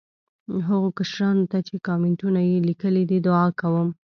[0.67, 3.89] هغو کشرانو ته چې کامینټونه یې لیکلي دي، دعا کوم.